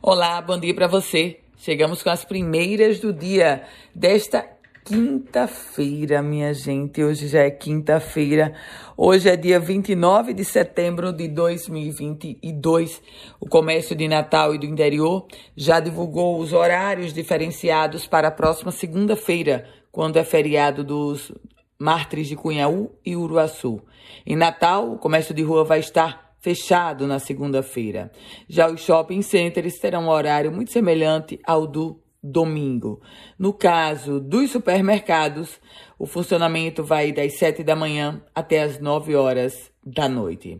Olá, 0.00 0.40
bom 0.40 0.56
dia 0.56 0.72
para 0.72 0.86
você. 0.86 1.40
Chegamos 1.56 2.04
com 2.04 2.10
as 2.10 2.24
primeiras 2.24 3.00
do 3.00 3.12
dia 3.12 3.64
desta 3.92 4.48
quinta-feira, 4.84 6.22
minha 6.22 6.54
gente. 6.54 7.02
Hoje 7.02 7.26
já 7.26 7.40
é 7.40 7.50
quinta-feira. 7.50 8.54
Hoje 8.96 9.28
é 9.28 9.36
dia 9.36 9.58
29 9.58 10.34
de 10.34 10.44
setembro 10.44 11.12
de 11.12 11.26
2022. 11.26 13.02
O 13.40 13.48
comércio 13.48 13.96
de 13.96 14.06
Natal 14.06 14.54
e 14.54 14.58
do 14.58 14.66
interior 14.66 15.26
já 15.56 15.80
divulgou 15.80 16.38
os 16.38 16.52
horários 16.52 17.12
diferenciados 17.12 18.06
para 18.06 18.28
a 18.28 18.32
próxima 18.32 18.70
segunda-feira, 18.70 19.68
quando 19.90 20.16
é 20.16 20.22
feriado 20.22 20.84
dos 20.84 21.32
mártires 21.76 22.28
de 22.28 22.36
Cunhaú 22.36 22.92
e 23.04 23.16
Uruaçu. 23.16 23.82
Em 24.24 24.36
Natal, 24.36 24.92
o 24.92 24.96
comércio 24.96 25.34
de 25.34 25.42
rua 25.42 25.64
vai 25.64 25.80
estar 25.80 26.27
fechado 26.48 27.06
na 27.06 27.18
segunda-feira. 27.18 28.10
Já 28.48 28.70
os 28.70 28.80
shopping 28.80 29.20
centers 29.20 29.78
terão 29.78 30.04
um 30.04 30.08
horário 30.08 30.50
muito 30.50 30.72
semelhante 30.72 31.38
ao 31.44 31.66
do 31.66 32.00
domingo. 32.22 33.02
No 33.38 33.52
caso 33.52 34.18
dos 34.18 34.50
supermercados, 34.50 35.60
o 35.98 36.06
funcionamento 36.06 36.82
vai 36.82 37.12
das 37.12 37.34
7 37.34 37.62
da 37.62 37.76
manhã 37.76 38.22
até 38.34 38.62
as 38.62 38.80
9 38.80 39.14
horas 39.14 39.70
da 39.84 40.08
noite. 40.08 40.58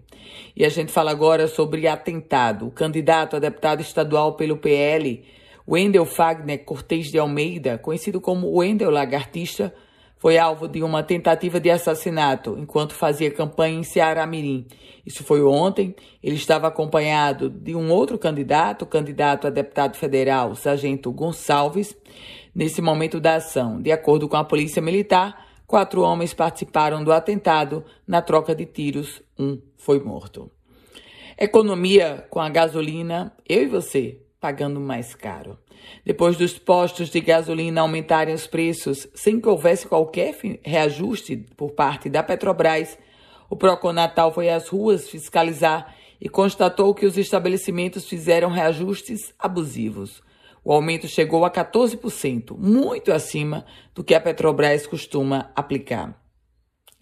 E 0.55 0.63
a 0.63 0.69
gente 0.69 0.93
fala 0.93 1.11
agora 1.11 1.49
sobre 1.49 1.89
atentado. 1.89 2.67
O 2.67 2.71
candidato 2.71 3.37
a 3.37 3.39
deputado 3.39 3.81
estadual 3.81 4.35
pelo 4.35 4.59
PL, 4.59 5.25
Wendel 5.67 6.05
Fagner 6.05 6.67
Cortez 6.67 7.07
de 7.07 7.19
Almeida, 7.19 7.79
conhecido 7.79 8.21
como 8.21 8.59
Wendel 8.59 8.91
Lagartista, 8.91 9.75
foi 10.19 10.37
alvo 10.37 10.67
de 10.67 10.83
uma 10.83 11.03
tentativa 11.03 11.61
de 11.61 11.71
assassinato 11.71 12.57
enquanto 12.59 12.93
fazia 12.93 13.31
campanha 13.31 13.79
em 13.79 13.85
Ceará 13.85 14.27
Mirim. 14.27 14.67
Isso 15.07 15.23
foi 15.23 15.43
ontem. 15.43 15.95
Ele 16.23 16.35
estava 16.35 16.67
acompanhado 16.67 17.49
de 17.49 17.75
um 17.75 17.91
outro 17.91 18.19
candidato, 18.19 18.85
candidato 18.85 19.47
a 19.47 19.51
deputado 19.51 19.97
federal, 19.97 20.55
Sargento 20.55 21.13
Gonçalves, 21.13 21.97
nesse 22.55 22.83
momento 22.83 23.21
da 23.21 23.37
ação. 23.37 23.81
De 23.81 23.93
acordo 23.93 24.29
com 24.29 24.37
a 24.37 24.45
Polícia 24.45 24.83
Militar, 24.83 25.47
quatro 25.67 26.03
homens 26.03 26.35
participaram 26.35 27.05
do 27.05 27.13
atentado. 27.13 27.85
Na 28.07 28.21
troca 28.21 28.55
de 28.55 28.67
tiros, 28.67 29.23
um 29.39 29.61
foi 29.77 30.01
morto. 30.01 30.51
Economia 31.39 32.27
com 32.29 32.41
a 32.41 32.49
gasolina, 32.49 33.33
eu 33.49 33.63
e 33.63 33.67
você 33.67 34.21
pagando 34.41 34.81
mais 34.81 35.15
caro. 35.15 35.59
Depois 36.05 36.37
dos 36.37 36.59
postos 36.59 37.11
de 37.11 37.21
gasolina 37.21 37.81
aumentarem 37.81 38.35
os 38.35 38.47
preços 38.47 39.07
sem 39.15 39.41
que 39.41 39.49
houvesse 39.49 39.87
qualquer 39.87 40.37
reajuste 40.63 41.37
por 41.57 41.73
parte 41.73 42.09
da 42.09 42.23
Petrobras, 42.23 42.99
o 43.51 43.57
Proconatal 43.57 44.33
foi 44.33 44.49
às 44.51 44.69
ruas 44.69 45.09
fiscalizar 45.09 45.95
e 46.21 46.29
constatou 46.29 46.95
que 46.95 47.07
os 47.07 47.17
estabelecimentos 47.17 48.07
fizeram 48.07 48.51
reajustes 48.51 49.33
abusivos. 49.39 50.23
O 50.65 50.73
aumento 50.73 51.09
chegou 51.09 51.45
a 51.45 51.51
14%, 51.51 52.57
muito 52.59 53.13
acima 53.13 53.65
do 53.95 54.05
que 54.05 54.15
a 54.15 54.21
Petrobras 54.21 54.87
costuma 54.87 55.51
aplicar. 55.55 56.21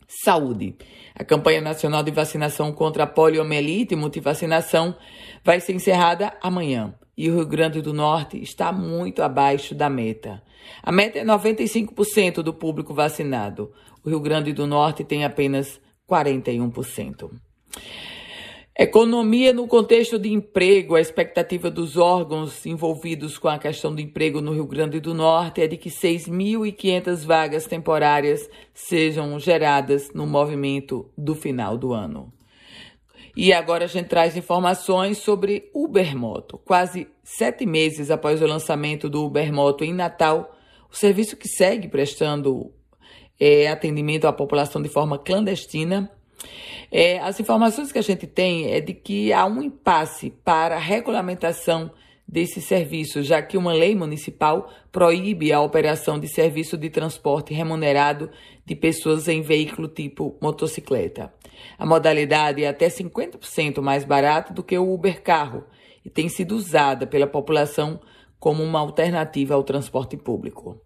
Saúde. 0.07 0.77
A 1.17 1.25
campanha 1.25 1.61
nacional 1.61 2.03
de 2.03 2.12
vacinação 2.12 2.73
contra 2.73 3.03
a 3.03 3.07
poliomielite 3.09 3.95
e 3.95 3.97
multivacinação 3.97 4.95
vai 5.42 5.59
ser 5.59 5.73
encerrada 5.73 6.33
amanhã 6.41 6.95
e 7.17 7.31
o 7.31 7.36
Rio 7.36 7.47
Grande 7.47 7.81
do 7.81 7.92
Norte 7.92 8.41
está 8.42 8.70
muito 8.72 9.22
abaixo 9.22 9.75
da 9.75 9.89
meta. 9.89 10.42
A 10.83 10.92
meta 10.92 11.19
é 11.19 11.25
95% 11.25 12.42
do 12.42 12.53
público 12.53 12.92
vacinado. 12.92 13.73
O 14.05 14.08
Rio 14.08 14.20
Grande 14.20 14.53
do 14.53 14.67
Norte 14.67 15.03
tem 15.03 15.25
apenas 15.25 15.81
41%. 16.08 17.31
Economia 18.78 19.55
no 19.55 19.67
contexto 19.67 20.19
de 20.19 20.31
emprego. 20.31 20.97
A 20.97 21.00
expectativa 21.00 21.70
dos 21.70 21.97
órgãos 21.97 22.67
envolvidos 22.67 23.39
com 23.39 23.48
a 23.48 23.58
questão 23.58 23.95
do 23.95 24.03
emprego 24.03 24.42
no 24.42 24.53
Rio 24.53 24.67
Grande 24.67 25.01
do 25.01 25.14
Norte 25.14 25.62
é 25.62 25.67
de 25.67 25.78
que 25.78 25.89
6.500 25.89 27.25
vagas 27.25 27.67
temporárias 27.67 28.51
sejam 28.75 29.39
geradas 29.41 30.13
no 30.13 30.27
movimento 30.27 31.11
do 31.17 31.35
final 31.35 31.79
do 31.79 31.95
ano. 31.95 32.36
E 33.36 33.52
agora 33.52 33.85
a 33.85 33.89
gente 33.89 34.08
traz 34.08 34.35
informações 34.35 35.19
sobre 35.19 35.70
Ubermoto. 35.74 36.57
Quase 36.64 37.07
sete 37.23 37.67
meses 37.67 38.11
após 38.11 38.41
o 38.41 38.47
lançamento 38.47 39.11
do 39.11 39.27
Ubermoto 39.27 39.85
em 39.85 39.92
Natal, 39.92 40.57
o 40.91 40.97
serviço 40.97 41.36
que 41.36 41.46
segue 41.46 41.86
prestando 41.86 42.73
é, 43.39 43.69
atendimento 43.69 44.27
à 44.27 44.33
população 44.33 44.80
de 44.80 44.89
forma 44.89 45.19
clandestina. 45.19 46.11
É, 46.91 47.19
as 47.19 47.39
informações 47.39 47.92
que 47.92 47.98
a 47.98 48.02
gente 48.02 48.27
tem 48.27 48.73
é 48.73 48.80
de 48.80 48.95
que 48.95 49.30
há 49.35 49.45
um 49.45 49.63
impasse 49.63 50.30
para 50.42 50.77
a 50.77 50.80
regulamentação 50.80 51.91
desse 52.29 52.61
serviço, 52.61 53.23
já 53.23 53.41
que 53.41 53.57
uma 53.57 53.73
lei 53.73 53.95
municipal 53.95 54.70
proíbe 54.91 55.53
a 55.53 55.61
operação 55.61 56.19
de 56.19 56.27
serviço 56.27 56.77
de 56.77 56.91
transporte 56.91 57.55
remunerado 57.55 58.31
de 58.64 58.75
pessoas 58.75 59.29
em 59.29 59.42
veículo 59.42 59.87
tipo 59.87 60.37
motocicleta. 60.41 61.33
A 61.79 61.87
modalidade 61.87 62.64
é 62.64 62.69
até 62.69 62.89
50% 62.89 63.81
mais 63.81 64.05
barata 64.05 64.53
do 64.53 64.63
que 64.63 64.77
o 64.77 64.92
Uber 64.92 65.23
Carro 65.23 65.64
e 66.05 66.11
tem 66.11 66.29
sido 66.29 66.57
usada 66.57 67.07
pela 67.07 67.27
população 67.27 68.01
como 68.39 68.63
uma 68.63 68.81
alternativa 68.81 69.55
ao 69.55 69.63
transporte 69.63 70.17
público. 70.17 70.81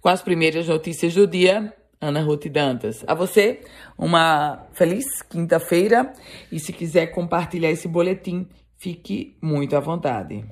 Com 0.00 0.08
as 0.08 0.22
primeiras 0.22 0.68
notícias 0.68 1.14
do 1.14 1.26
dia, 1.26 1.72
Ana 2.00 2.22
Ruth 2.22 2.46
Dantas. 2.46 3.04
A 3.06 3.14
você, 3.14 3.60
uma 3.96 4.66
feliz 4.72 5.04
quinta-feira 5.22 6.12
e 6.50 6.60
se 6.60 6.72
quiser 6.72 7.08
compartilhar 7.08 7.70
esse 7.70 7.88
boletim, 7.88 8.48
Fique 8.78 9.36
muito 9.42 9.74
à 9.74 9.80
vontade. 9.80 10.44